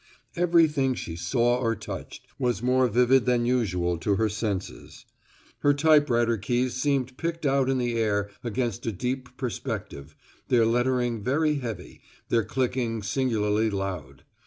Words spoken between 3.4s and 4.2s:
usual to